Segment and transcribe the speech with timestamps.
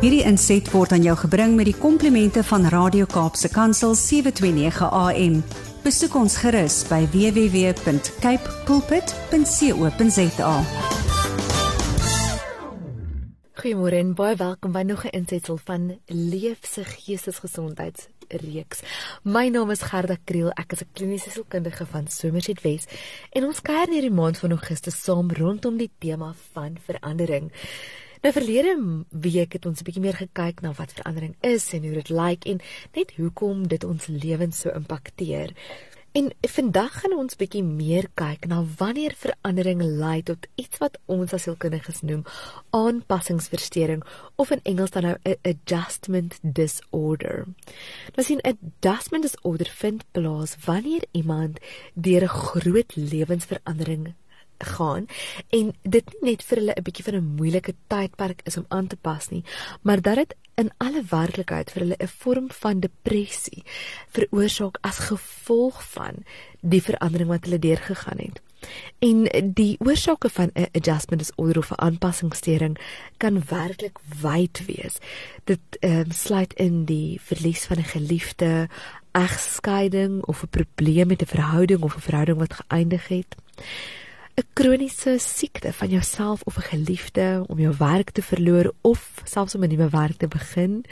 [0.00, 5.34] Hierdie inset word aan jou gebring met die komplimente van Radio Kaapse Kansel 729 AM.
[5.84, 10.54] Besoek ons gerus by www.cape pulpit.co.za.
[13.60, 18.80] Goeiemôre en baie welkom by nog 'n insetsel van Leef se Geestesgesondheidsreeks.
[19.22, 22.86] My naam is Gerda Kriel, ek is 'n kliniese sielkundige van Somerset Wes
[23.32, 27.52] en ons kuier hierdie maand van Augustus saam rondom die tema van verandering.
[28.20, 31.92] Nou verlede week het ons 'n bietjie meer gekyk na wat verandering is en hoe
[31.92, 32.60] dit lyk en
[32.92, 35.54] net hoekom dit ons lewens so impakteer.
[36.12, 41.32] En vandag gaan ons bietjie meer kyk na wanneer verandering lei tot iets wat ons
[41.32, 42.24] as sielkundiges noem
[42.70, 44.04] aanpassingsversteuring
[44.36, 47.46] of in Engels dan nou 'n adjustment disorder.
[48.14, 51.58] Nou sien 'n adjustment disorder vind plaas wanneer iemand
[51.94, 54.14] deur 'n groot lewensverandering
[54.64, 55.06] gaan
[55.48, 58.86] en dit nie net vir hulle 'n bietjie van 'n moeilike tydperk is om aan
[58.86, 59.44] te pas nie,
[59.82, 63.62] maar dat dit in alle werklikheid vir hulle 'n vorm van depressie
[64.08, 66.24] veroorsaak as gevolg van
[66.60, 68.40] die verandering wat hulle deurgegaan het.
[68.98, 72.78] En die oorsake van 'n adjustment disorder of 'n aanpassingssteuring
[73.16, 74.98] kan werklik wyd wees.
[75.44, 78.68] Dit ehm um, sluit in die verlies van 'n geliefde,
[79.12, 83.36] egskeiding of 'n probleem met 'n verhouding of 'n verhouding wat geëindig het.
[84.36, 89.54] 'n kroniese siekte van jouself of 'n geliefde om jou werk te verloor of selfs
[89.54, 90.84] om 'n nuwe werk te begin,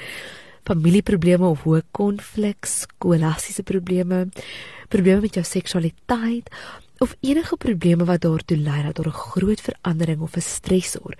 [0.63, 4.29] familieprobleme of hoë konflik, skolastiese probleme,
[4.89, 6.51] probleme met jou seksualiteit
[6.99, 11.15] of enige probleme wat daartoe lei dat daar 'n groot verandering of 'n stresor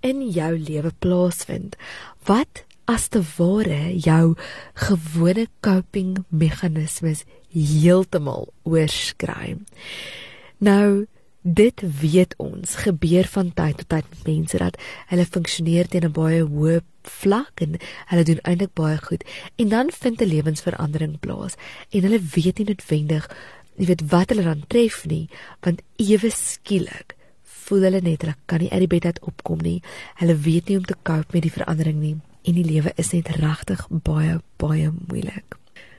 [0.00, 1.76] in jou lewe plaasvind.
[2.24, 4.34] Wat as te ware jou
[4.74, 9.56] gewone coping meganismes heeltemal oorskry.
[10.58, 11.06] Nou
[11.40, 14.74] Dit weet ons gebeur van tyd tot tyd met mense dat
[15.08, 17.78] hulle funksioneer teen 'n baie hoë vlak en
[18.10, 19.24] hulle doen eintlik baie goed.
[19.56, 21.56] En dan vind 'n lewensverandering plaas
[21.90, 23.28] en hulle weet nie noodwendig
[23.76, 25.28] jy weet wat hulle dan tref nie
[25.60, 29.82] want ewe skielik voel hulle net hulle kan nie uit die bed uit opkom nie.
[30.14, 33.28] Hulle weet nie om te cope met die verandering nie en die lewe is net
[33.28, 35.56] regtig baie baie moeilik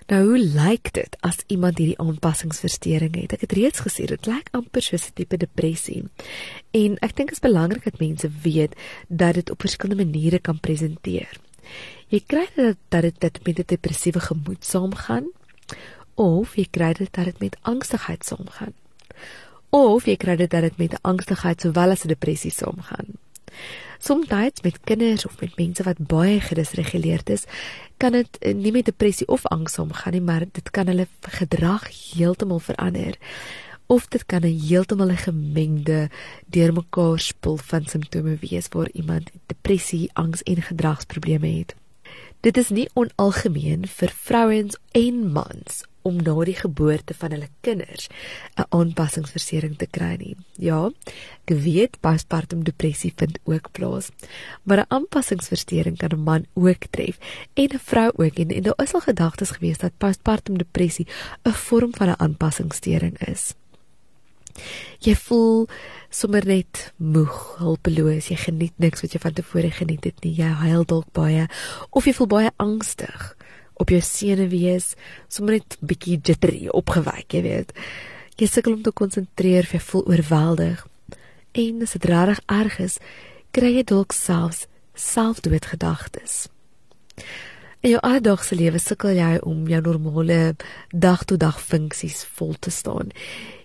[0.08, 3.34] Nou hoe lyk dit as iemand hierdie aanpassingsversteuring het?
[3.38, 6.04] Ek het reeds gesê dit lyk amper soos 'n tipe depressie.
[6.72, 8.74] En ek dink dit is belangrik dat mense weet
[9.08, 11.40] dat dit op verskillende maniere kan presenteer.
[12.08, 15.32] Jy kry dit dat dit dit met 'n depressiewe gemoed saamgaan
[16.16, 18.74] of jy kry dit dat dit met angstigheid saamgaan.
[19.70, 23.08] Of jy kry dit dat dit met angstigheid sowel as 'n depressie saamgaan.
[24.00, 24.28] Soms
[24.62, 27.44] met kinders of met mense wat baie gedisreguleerd is,
[28.02, 31.06] kan dit nie met depressie of angs omgaan nie, maar dit kan hulle
[31.38, 33.18] gedrag heeltemal verander.
[33.86, 36.10] Of dit kan 'n heeltemal 'n gemengde
[36.46, 41.76] deurmekaar spul van simptome wees waar iemand depressie, angs en gedragsprobleme het.
[42.40, 48.08] Dit is nie onalgemeen vir vrouens en mans om na die geboorte van hulle kinders
[48.58, 50.36] 'n aanpassingsversering te kry nie.
[50.58, 50.92] Ja,
[51.46, 54.10] ek weet postpartum depressie vind ook plaas,
[54.64, 57.18] maar 'n aanpassingsversteuring kan 'n man ook tref
[57.54, 61.08] en 'n vrou ook en, en daar is al gedagtes gewees dat postpartum depressie
[61.44, 63.54] 'n vorm van 'n aanpassingssteuring is.
[65.00, 65.68] Jy voel
[66.10, 70.34] sommer net moeg, hulpeloos, jy geniet niks wat jy van tevore geniet het nie.
[70.36, 71.48] Jy huil dalk baie
[71.90, 73.32] of jy voel baie angstig
[73.82, 74.94] op jou senuwees,
[75.28, 77.76] sommer net bietjie jittery, opgewek, jy weet.
[78.40, 80.86] Jy sukkel om te konsentreer, jy voel oorweldig.
[81.52, 83.00] En as dit regtig erg is,
[83.52, 84.68] kry jy dalk selfs
[85.02, 86.46] selfdoodgedagtes.
[87.82, 90.56] In jou alledaagse lewe sukkel jy om jou normale
[90.94, 93.10] dag-tot-dag funksies vol te staan.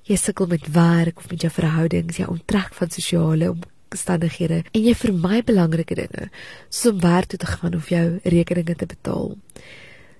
[0.08, 4.94] Jy sukkel met werk of met jou verhoudings, jy onttrek van sosiale omstandighede en jy
[4.98, 6.30] vermy belangrike dinge,
[6.70, 9.34] soos om werk toe te gaan of jou rekeninge te betaal.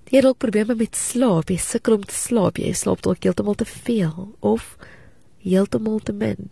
[0.06, 3.56] Jy het ook probleme met slaap, jy sukkel om te slaap, jy slaap dalk heeltemal
[3.58, 4.76] te veel of
[5.42, 6.50] heeltemal te min.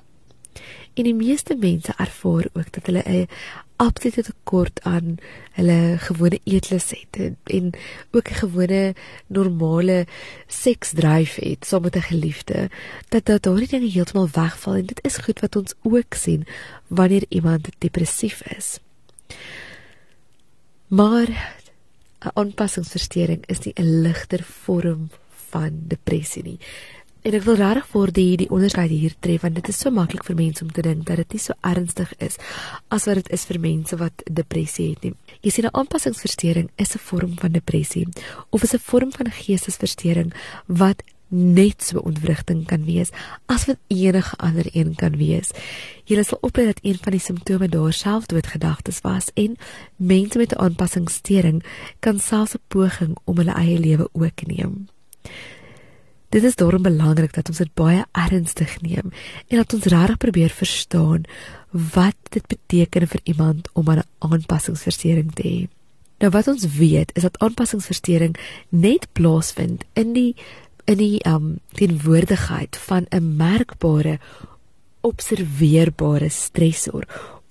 [0.95, 3.29] En die meeste mense ervaar ook dat hulle 'n
[3.77, 5.17] absolute tekort aan
[5.53, 7.71] hulle gewone eetlus het en
[8.11, 8.95] ook 'n gewone
[9.27, 10.07] normale
[10.47, 12.71] seksdryf het saam met 'n geliefde
[13.09, 16.47] dat dat daardie dinge heeltemal wegval en dit is goed wat ons ook sien
[16.87, 18.79] wanneer iemand depressief is.
[20.87, 21.54] Maar
[22.25, 25.11] 'n aanpassingsversteuring is nie 'n ligter vorm
[25.51, 26.59] van depressie nie.
[27.25, 30.27] En ek wil regtig vir die die onderskeid hier tref want dit is so maklik
[30.29, 32.37] vir mense om te dink dat dit nie so ernstig is
[32.93, 35.15] as wat dit is vir mense wat depressie het nie.
[35.41, 38.07] Jy sien 'n aanpassingsversteuring is 'n vorm van depressie
[38.51, 40.35] of is 'n vorm van geestesversteuring
[40.67, 41.03] wat
[41.35, 43.11] net so ontwrigting kan wees
[43.51, 45.51] as wat enige ander een kan wees.
[46.05, 49.57] Jy sal oplet dat een van die simptome daar selfdoodgedagtes was en
[49.97, 51.65] mense met 'n aanpassingssteuring
[52.01, 54.87] kan selfs 'n poging om hulle eie lewe ook neem.
[56.29, 59.13] Dit is daarom belangrik dat ons dit baie ernstig neem
[59.49, 61.23] en dat ons regtig probeer verstaan
[61.71, 65.69] wat dit beteken vir iemand om 'n aanpassingsversteuring te hê.
[66.19, 68.37] Nou wat ons weet is dat aanpassingsversteuring
[68.69, 70.37] net plaasvind in die
[70.85, 74.19] in die um teenwoordigheid van 'n merkbare
[75.01, 77.05] observeerbare stresor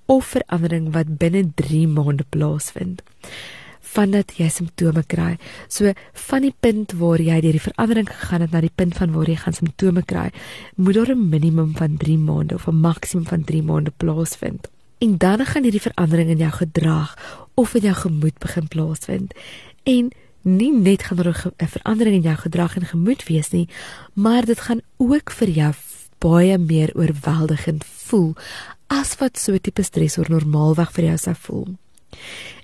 [0.05, 3.01] of verandering wat binne 3 maande plaasvind
[3.93, 5.37] vandat jy simptome kry.
[5.67, 5.91] So
[6.27, 9.29] van die punt waar jy deur die verandering gegaan het na die punt van waar
[9.29, 10.31] jy gaan simptome kry,
[10.75, 14.69] moet daar 'n minimum van 3 maande of 'n maksimum van 3 maande plaasvind.
[14.97, 17.17] En dan gaan hierdie verandering in jou gedrag
[17.53, 19.33] of in jou gemoed begin plaasvind.
[19.83, 20.11] En
[20.43, 23.67] nie net gaan daar 'n verandering in jou gedrag en gemoed wees nie,
[24.13, 25.73] maar dit gaan ook vir jou
[26.19, 28.35] baie meer oorweldigend voel
[28.87, 31.67] as wat so 'n tipe stresor normaalweg vir jou sou voel.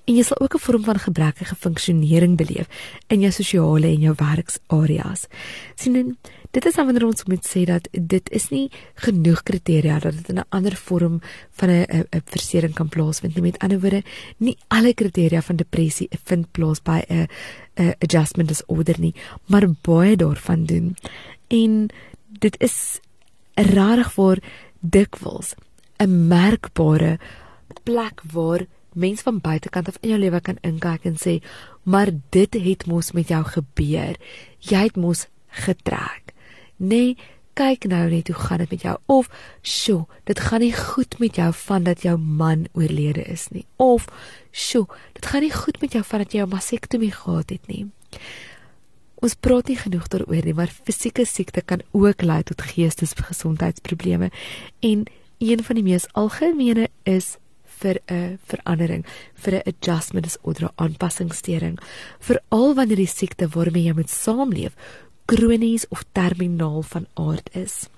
[0.09, 2.67] En jy sal ook 'n vorm van gebrekkige funksionering beleef
[3.07, 5.27] in jou sosiale en jou werksareas.
[5.75, 6.17] sien
[6.51, 10.39] dit is wanneer ons moet sê dat dit is nie genoeg kriteria dat dit in
[10.39, 11.21] 'n ander vorm
[11.51, 13.41] van 'n 'n verstoring kan plaasvind nie.
[13.41, 14.03] Met ander woorde,
[14.38, 17.27] nie alle kriteria van depressie vind plaas by 'n
[17.77, 19.15] 'n adjustment disorder nie,
[19.45, 20.95] maar baie daarvan doen.
[21.47, 21.89] En
[22.39, 23.00] dit is
[23.53, 24.41] rarig vir
[24.79, 25.53] dikwels
[26.00, 27.19] 'n merkbare
[27.83, 28.65] plek waar
[29.00, 31.40] mense van buitekant af in jou lewe kan inkyk en sê,
[31.84, 34.16] "Maar dit het mos met jou gebeur.
[34.60, 36.34] Jy het mos getrek."
[36.78, 37.18] Nee,
[37.54, 39.30] kyk nou net hoe gaan dit met jou of,
[39.62, 44.07] "Sjoe, dit gaan nie goed met jou vandat jou man oorlede is nie." Of,
[44.51, 47.92] "Sjoe, dit gaan nie goed met jou vandat jy 'n masektomie gehad het nie."
[49.16, 54.31] Ons praat nie genoeg daaroor nie, maar fisieke siekte kan ook lei tot geestesgesondheidsprobleme
[54.80, 55.04] en
[55.38, 57.36] een van die mees algemene is
[57.81, 59.06] vir 'n verandering,
[59.36, 61.80] vir 'n adjustment disorder, 'n aanpassingssteuring,
[62.20, 64.74] veral wanneer die siekte waarmee jy moet saamleef
[65.26, 67.90] kronies of terminaal van aard is.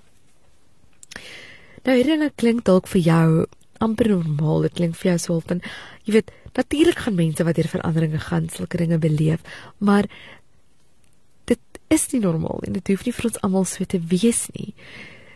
[1.84, 3.46] Nou hierdie klink dalk vir jou
[3.82, 5.62] amper normaal, dit klink vir jou so van
[6.04, 9.40] jy weet, natuurlik gaan mense wat deur veranderinge gaan, sulke dinge beleef,
[9.78, 10.06] maar
[11.44, 11.58] dit
[11.88, 14.74] is nie normaal en dit hoef nie vir ons almal so te wees nie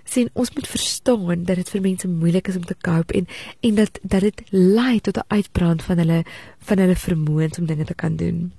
[0.07, 3.27] sien ons moet verstaan dat dit vir mense moeilik is om te cope en
[3.61, 6.23] en dat dat dit lei tot 'n uitbrand van hulle
[6.59, 8.53] van hulle vermoëns om dinge te kan doen.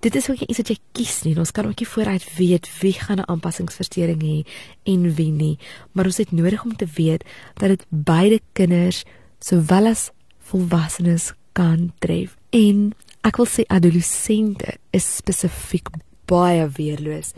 [0.00, 1.38] Dit is ook iets wat jy kies nie.
[1.38, 4.46] Ons kan ook nie vooruit weet wie gaan 'n aanpassingsversteuring hê
[4.82, 5.58] en wie nie,
[5.92, 9.04] maar ons het nodig om te weet dat dit beide kinders
[9.38, 12.36] sowel as volwassenes kan tref.
[12.50, 15.88] En ek wil sê adolessente is spesifiek
[16.24, 17.32] baie weerloos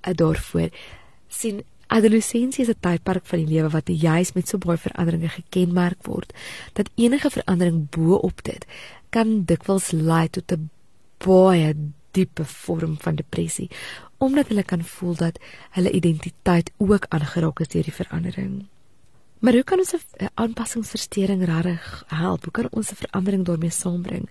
[0.00, 0.70] daarvoor.
[1.28, 1.62] sien
[1.94, 6.32] Adolessensie is 'n tydperk van die lewe wat juis met so baie veranderinge gekenmerk word
[6.72, 8.66] dat enige verandering bo-op dit
[9.14, 10.70] kan dikwels lei tot 'n
[11.18, 11.74] baie
[12.10, 13.70] diepe vorm van depressie
[14.18, 15.38] omdat hulle kan voel dat
[15.70, 18.64] hulle identiteit ook aangeraak is deur die verandering.
[19.44, 22.42] Maar hoe kan ons 'n aanpassingsversteuring regtig help?
[22.44, 24.30] Hoe kan ons 'n verandering daarmee saambring?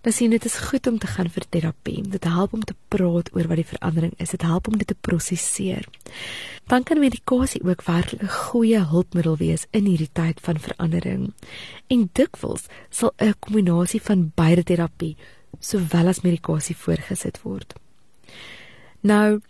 [0.00, 2.08] Dan sien dit is goed om te gaan vir terapie.
[2.08, 4.30] Dit help om te praat oor wat die verandering is.
[4.30, 5.88] Dit help om dit te prosesseer.
[6.66, 11.32] Dan kan medikasie ook werklik 'n goeie hulpmiddel wees in hierdie tyd van verandering.
[11.86, 15.16] En dikwels sal 'n kombinasie van beide terapie
[15.58, 17.74] sowel as medikasie voorgesit word.
[19.00, 19.40] Nou,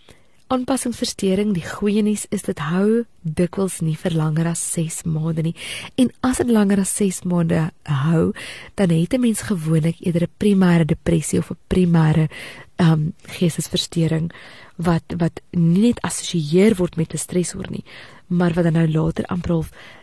[0.53, 5.55] aanpassingsversteuring, die goeie nuus is dit hou dikwels nie vir langer as 6 maande nie.
[6.01, 7.71] En as dit langer as 6 maande
[8.05, 8.33] hou,
[8.77, 12.29] dan het 'n mens gewoonlik eerder 'n primêre depressie of 'n primêre
[12.77, 14.33] ehm um, geestesversteuring
[14.77, 17.85] wat wat nie net assosieer word met 'n stresor nie,
[18.27, 19.51] maar wat dan nou later amper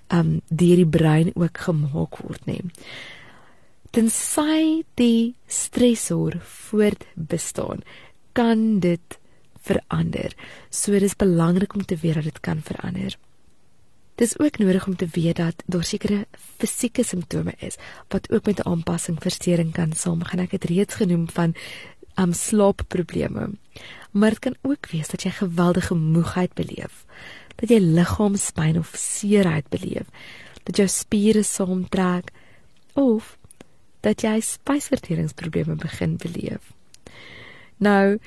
[0.08, 2.60] ehm um, deur die brein ook gemaak word, nê.
[3.92, 7.84] Tensy die stresor voortbestaan,
[8.34, 9.21] kan dit
[9.62, 10.34] verander.
[10.70, 13.18] So dis belangrik om te weet dat dit kan verander.
[14.16, 16.26] Dis ook nodig om te weet dat daar sekere
[16.58, 17.78] fisieke simptome is
[18.08, 20.40] wat ook met 'n aanpassing versteuring kan saamgaan.
[20.40, 21.56] Ek het reeds genoem van
[22.16, 23.50] um slaapprobleme.
[24.12, 27.06] Maar dit kan ook wees dat jy geweldige moegheid beleef,
[27.56, 30.08] dat jy liggaamspyn of seerheid beleef,
[30.64, 32.32] dat jou spiere saamtrek
[32.94, 33.38] of
[34.00, 36.74] dat jy spysverteringsprobleme begin beleef.
[37.78, 38.20] Nou,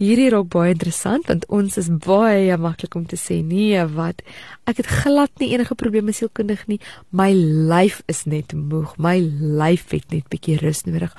[0.00, 4.22] Hierdie raak baie interessant want ons is baie maklik om te sê nee, wat
[4.66, 6.80] ek het glad nie enige probleme sielkundig nie.
[7.10, 8.96] My lyf is net moeg.
[8.96, 11.12] My lyf het net bietjie rus nodig.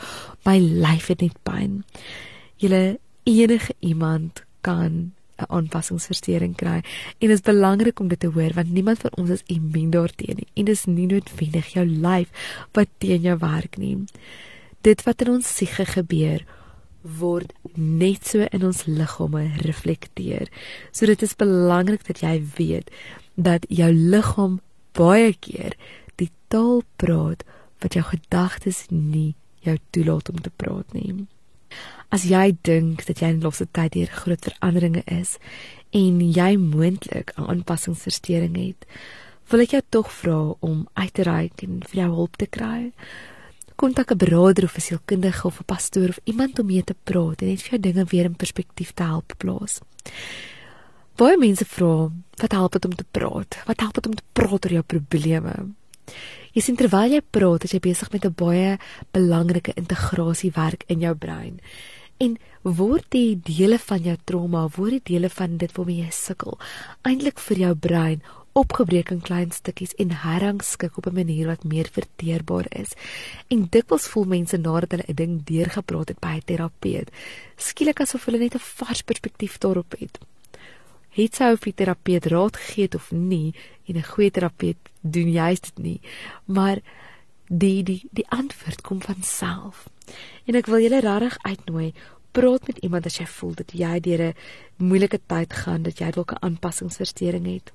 [0.48, 1.84] My lyf het net pyn.
[2.60, 2.98] Julle
[3.30, 6.80] enige iemand kan 'n aanpassingsversteuring kry
[7.20, 10.36] en dit is belangrik om dit te hoor want niemand van ons is immuun daarteenoor
[10.36, 12.30] nie en dis nie noodwendig jou lyf
[12.74, 13.98] wat teen jou werk nie.
[14.82, 16.46] Dit wat in ons siege gebeur
[17.04, 20.50] word net so in ons liggame reflekteer.
[20.92, 22.92] So dit is belangrik dat jy weet
[23.36, 24.60] dat jou liggaam
[24.98, 25.76] baie keer
[26.22, 27.44] die taal praat
[27.84, 29.34] wat jou gedagtes nie
[29.64, 31.26] jou toelaat om te praat nie.
[32.14, 35.38] As jy dink dat jy in losse tyd hier groot veranderinge is
[35.96, 38.86] en jy moontlik aanpassingsversteuring het,
[39.50, 42.92] wil ek jou tog vra om uit te reik en vir jou hulp te kry.
[43.84, 47.42] Kontak 'n broeder of 'n sielkundige of 'n pastoor of iemand om mee te praat
[47.42, 49.80] en net vir jou dinge weer in perspektief te help plaas.
[51.16, 53.64] Baie mense vra, wat help dit om te praat?
[53.66, 55.74] Wat help dit om te praat oor jou probleme?
[56.54, 58.80] Jy sien terwyl jy praat, is jy besig met 'n baie
[59.12, 61.60] belangrike integrasiewerk in jou brein.
[62.18, 66.60] En word die dele van jou trauma, word die dele van dit waarmee jy sukkel,
[67.02, 68.22] eintlik vir jou brein
[68.54, 72.94] opgebreek in klein stukkies en herrangskik op 'n manier wat meer verteerbaar is.
[73.48, 77.10] En dikwels voel mense nadat hulle 'n ding deurgepraat het by 'n terapeut,
[77.56, 80.20] skielik asof hulle net 'n vars perspektief daarop het.
[81.10, 83.54] Het sou vir terapeut raad gegee of nie
[83.88, 86.02] en 'n goeie terapeut doen juist dit nie,
[86.46, 86.82] maar
[87.48, 89.90] die die die antwoord kom van self.
[90.46, 91.94] En ek wil julle regtig uitnooi
[92.32, 94.36] praat met iemand as jy voel dat jy deur 'n
[94.78, 97.72] moeilike tyd gaan, dat jy dalk 'n aanpassingsversteuring het.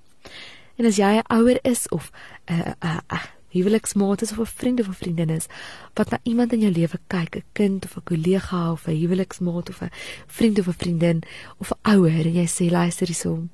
[0.78, 2.10] En as jy 'n ouer is of
[2.46, 5.46] 'n uh, 'n uh, uh, huweliksmaat is of 'n vriend of 'n vriendin is
[5.94, 9.68] wat na iemand in jou lewe kyk, 'n kind of 'n kollega of 'n huweliksmaat
[9.68, 9.90] of 'n
[10.26, 11.22] vriend of 'n vriendin
[11.58, 13.50] of 'n ouer en jy sê luister hierson.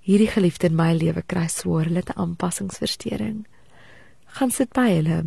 [0.00, 3.46] Hierdie geliefde in my lewe kry swaar, hulle het 'n aanpassingsversteuring.
[4.24, 5.24] Gaan sit by hulle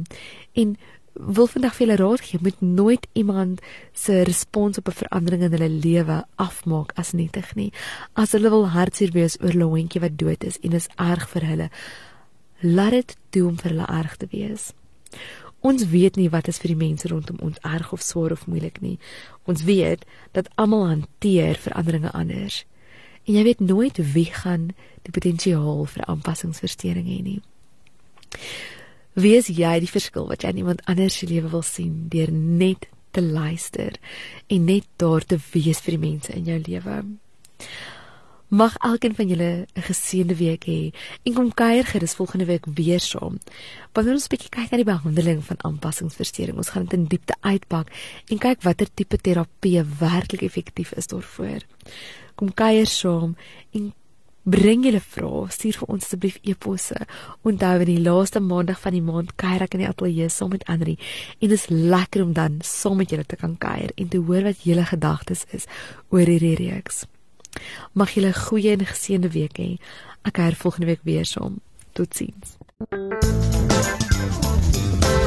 [0.54, 0.78] en
[1.20, 3.62] wil vandag vir julle raad gee, moet nooit iemand
[3.94, 7.72] se respons op 'n verandering in hulle lewe afmaak as nietig nie.
[8.14, 11.46] As hulle wil hartseer wees oor 'n hondjie wat dood is en is erg vir
[11.46, 11.70] hulle,
[12.62, 14.74] laat dit toe om vir hulle erg te wees.
[15.60, 18.82] Ons weet nie wat is vir die mense rondom ons erg of swaar of moeilik
[18.82, 19.00] nie.
[19.46, 22.66] Ons weet dat almal hanteer veranderinge anders.
[23.26, 24.70] En jy weet nooit wie gaan
[25.02, 27.42] die potensiaal vir aanpassingsversteuring hê nie.
[29.18, 32.86] Wees jy die verskil wat jy in iemand anders se lewe wil sien deur net
[33.18, 33.96] te luister
[34.54, 36.98] en net daar te wees vir die mense in jou lewe.
[38.48, 40.94] Mag elkeen van julle 'n geseënde week hê
[41.26, 43.40] en kom kuier gerus volgende week weer saam.
[43.94, 47.36] Wanneer ons 'n bietjie kyk na die behandeling van aanpassingsversteuring, ons gaan dit in diepte
[47.42, 47.92] uitpak
[48.30, 51.62] en kyk watter tipe terapie werklik effektief is daarvoor.
[52.36, 53.36] Kom kuier saam
[53.74, 53.94] en
[54.48, 56.96] bring julle vrae, stuur vir ons asseblief e-posse.
[57.48, 60.64] Onthou in die laaste maandag van die maand kuier ek in die ateljee saam met
[60.72, 60.96] Andri
[61.42, 64.48] en dit is lekker om dan saam met julle te kan kuier en te hoor
[64.48, 65.68] wat julle gedagtes is
[66.16, 67.06] oor hierdie reeks.
[67.94, 69.78] Mag julle 'n goeie en geseënde week hê.
[70.24, 71.60] Ek kuier volgende week weer saam.
[71.94, 72.56] Totsiens.